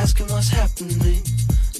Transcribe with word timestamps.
asking 0.00 0.28
what's 0.28 0.48
happening. 0.48 1.22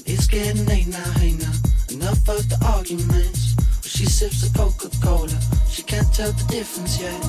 It's 0.05 0.27
getting 0.27 0.65
late 0.67 0.87
now, 0.87 1.11
hey 1.17 1.33
now. 1.39 1.53
Enough 1.89 2.29
of 2.29 2.47
the 2.49 2.57
arguments. 2.65 3.55
But 3.55 3.89
she 3.89 4.05
sips 4.05 4.41
the 4.43 4.55
Coca-Cola. 4.55 5.39
She 5.67 5.81
can't 5.81 6.13
tell 6.13 6.31
the 6.31 6.43
difference 6.45 7.01
yet. 7.01 7.19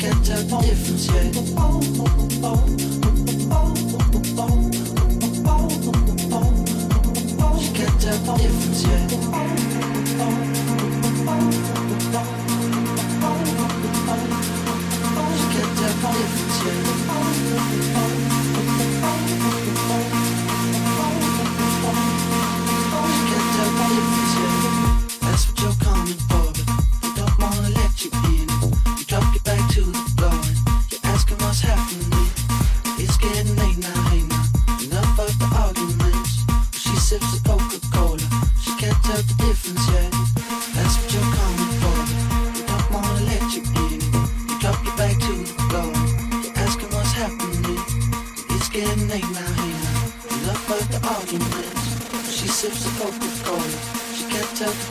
can't 0.00 0.24
tell 0.24 0.42
the 0.42 0.56
difference 0.64 1.06
yet. 1.12 1.34
She 7.60 7.68
can't 7.76 8.00
tell 8.00 8.18
the 8.24 8.32
difference 8.40 8.82
yet. 11.70 11.75
Can't 16.12 17.95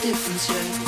difference 0.06 0.50
yet. 0.50 0.85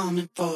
Coming 0.00 0.30
for, 0.34 0.49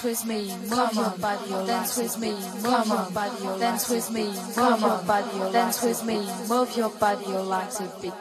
dance 0.00 0.24
with 0.24 0.26
me, 0.28 0.56
move 0.70 0.94
your 0.94 1.10
body, 1.18 1.50
dance 1.66 1.98
with 1.98 2.18
me, 2.18 2.30
move 2.62 2.86
your 2.86 3.10
body, 3.10 3.60
dance 3.60 3.90
with 3.90 4.10
me, 4.10 4.24
move 4.56 4.80
your 4.80 5.02
body, 5.02 5.52
dance 5.52 5.82
with 5.82 6.04
me, 6.04 6.26
move 6.48 6.76
your 6.76 6.88
body, 6.88 7.26
legs 7.26 7.80
a 7.80 8.00
bit. 8.00 8.14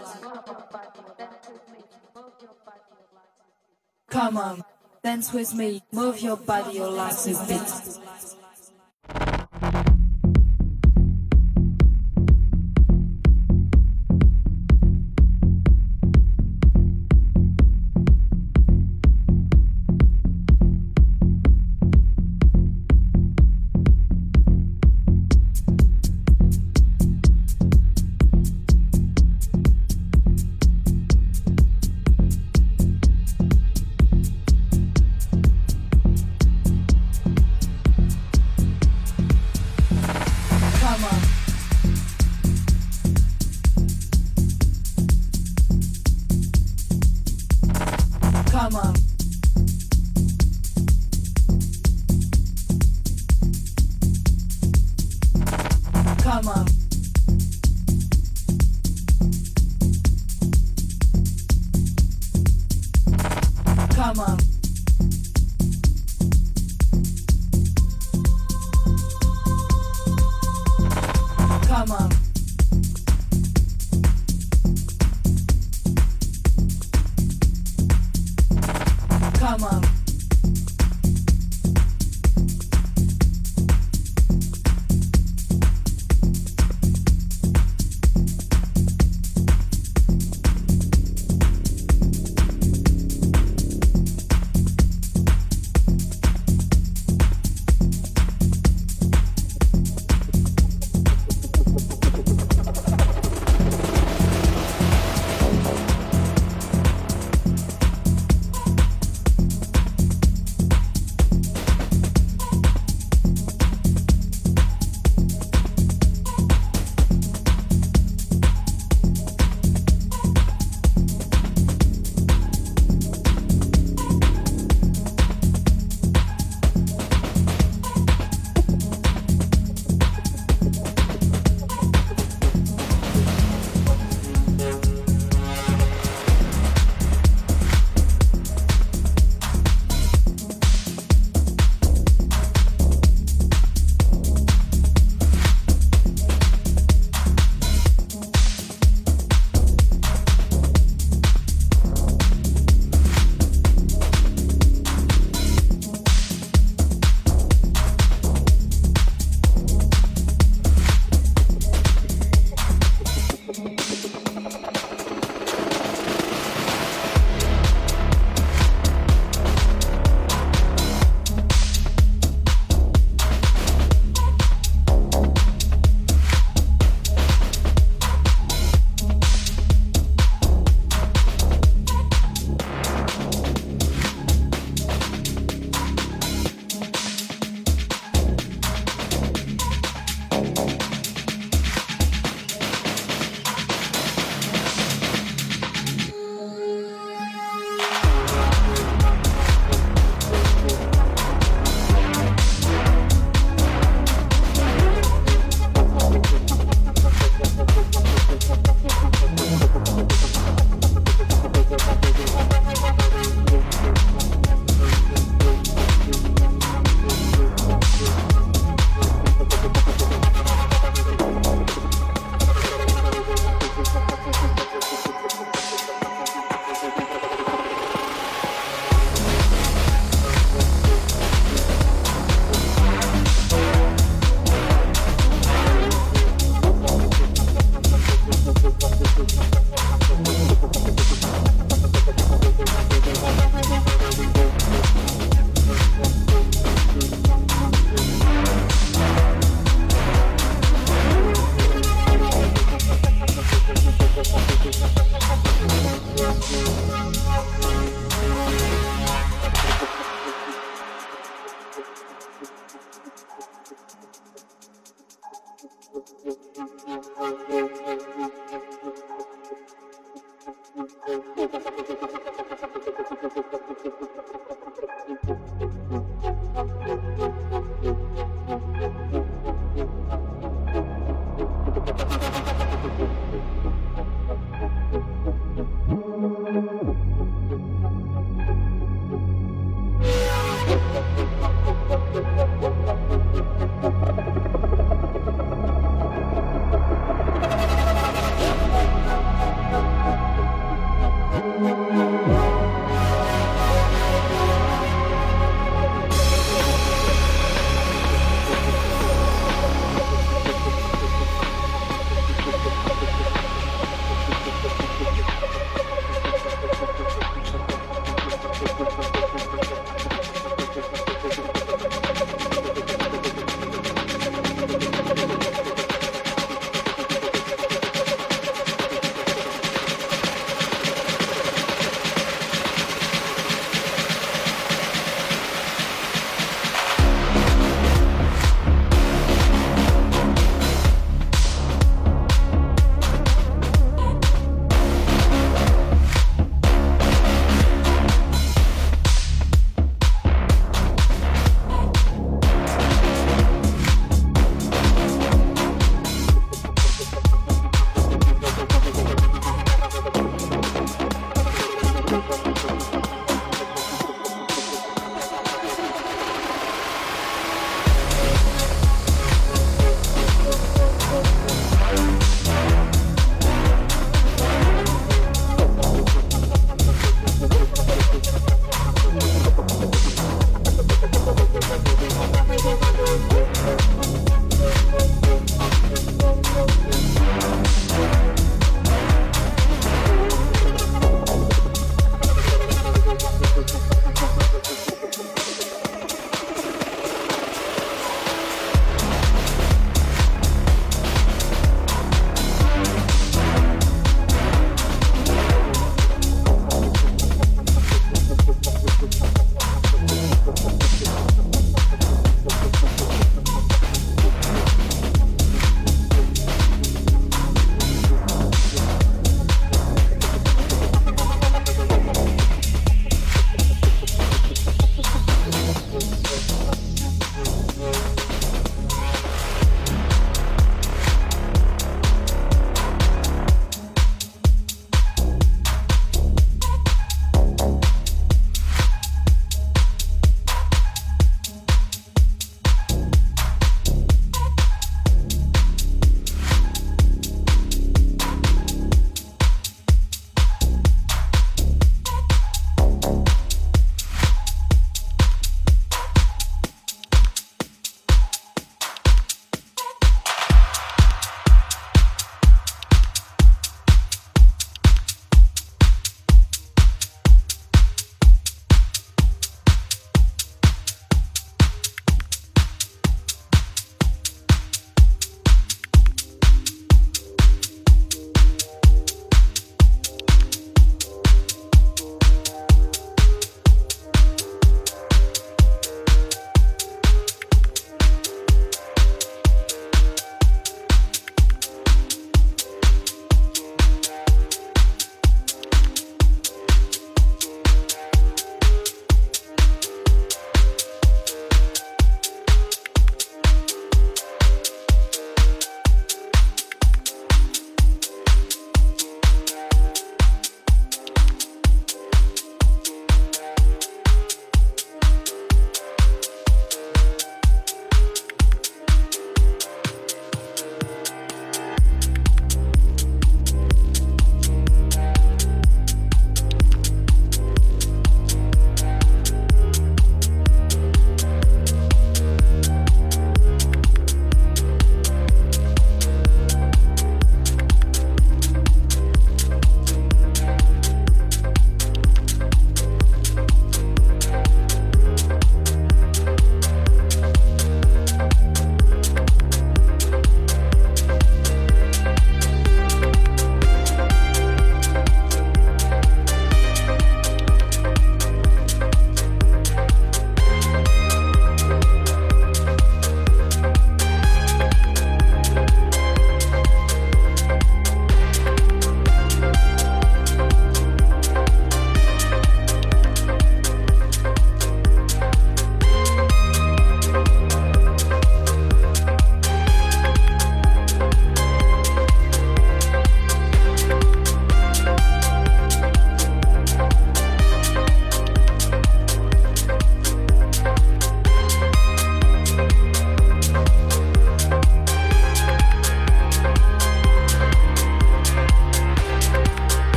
Come 4.10 4.38
on, 4.38 4.64
dance 5.04 5.32
with 5.32 5.54
me, 5.54 5.82
move 5.94 6.20
your 6.20 6.36
body, 6.36 6.80
legs 6.80 7.28
a 7.28 7.48
bit. 7.48 7.99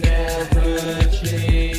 never 0.00 1.04
change. 1.10 1.71